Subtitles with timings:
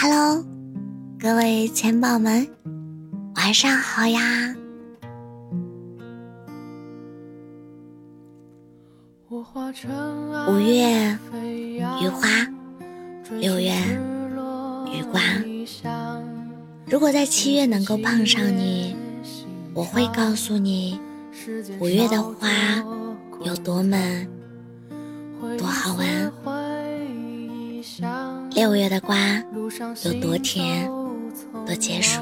[0.00, 0.44] Hello，
[1.18, 2.46] 各位钱宝们，
[3.34, 4.54] 晚上好呀！
[9.28, 11.18] 五月
[12.00, 12.28] 雨花，
[13.40, 13.74] 六月
[14.92, 15.20] 雨刮。
[16.86, 18.94] 如果在七月能够碰上你，
[19.74, 21.00] 我会告诉你，
[21.80, 22.48] 五月的花
[23.42, 24.28] 有多美，
[25.58, 26.67] 多好闻。
[28.58, 29.16] 六月的瓜
[30.02, 30.90] 有多甜，
[31.64, 32.20] 多结熟。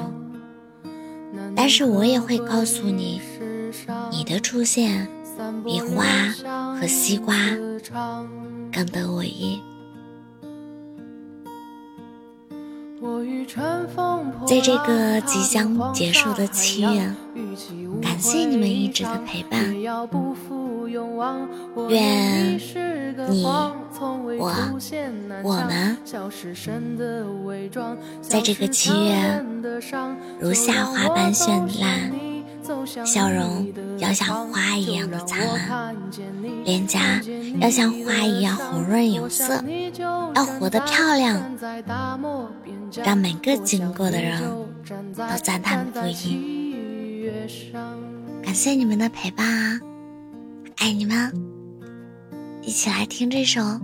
[1.55, 3.19] 但是我也会告诉你，
[4.11, 5.07] 你的出现
[5.65, 6.05] 比花
[6.79, 7.33] 和西瓜
[8.71, 9.59] 更得我意。
[14.45, 17.11] 在这个即将结束的七月，
[17.99, 19.75] 感谢你们一直的陪伴。
[21.89, 22.59] 愿
[23.29, 23.45] 你、
[23.99, 24.53] 我、
[25.43, 25.97] 我们，
[28.21, 29.43] 在这个七月
[30.39, 31.49] 如夏花般绚
[31.79, 32.11] 烂，
[33.05, 35.95] 笑容要像花一样的灿烂，
[36.63, 37.19] 脸颊
[37.59, 39.63] 要像花一样红润有色，
[40.35, 41.41] 要活得漂亮，
[43.03, 44.41] 让每个经过的人
[45.15, 47.31] 都赞叹不已。
[48.43, 49.79] 感谢你们的陪伴啊！
[50.77, 51.33] 爱你们，
[52.61, 53.61] 一起来听这首《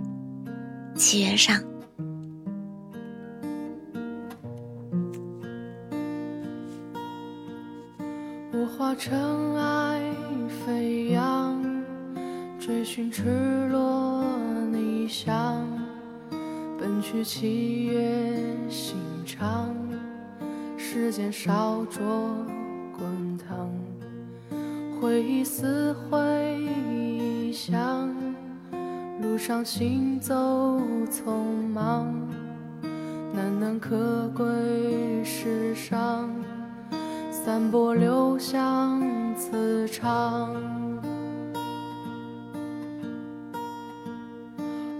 [0.94, 1.56] 七月上》。
[8.52, 10.00] 我化尘埃
[10.64, 11.60] 飞扬，
[12.60, 14.24] 追寻赤裸
[14.70, 15.66] 逆翔，
[16.78, 19.74] 奔去七月心肠，
[20.78, 22.00] 时间烧灼
[22.96, 23.68] 滚烫。
[25.00, 27.03] 回忆似回响，
[29.34, 30.32] 路上行走
[31.10, 31.32] 匆
[31.72, 32.06] 忙，
[33.34, 34.44] 难能可贵
[35.24, 36.30] 世上，
[37.32, 39.02] 散播留香
[39.34, 40.83] 磁场。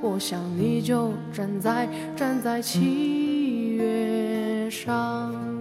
[0.00, 5.59] 我想你就站在站在七月上。